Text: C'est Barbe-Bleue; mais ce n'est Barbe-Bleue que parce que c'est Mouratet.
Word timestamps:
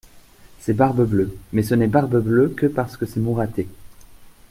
C'est 0.59 0.73
Barbe-Bleue; 0.73 1.37
mais 1.53 1.61
ce 1.61 1.75
n'est 1.75 1.85
Barbe-Bleue 1.85 2.55
que 2.57 2.65
parce 2.65 2.97
que 2.97 3.05
c'est 3.05 3.19
Mouratet. 3.19 3.67